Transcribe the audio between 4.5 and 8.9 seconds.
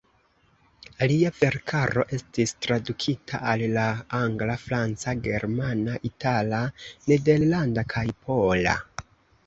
franca, germana, itala, nederlanda kaj pola.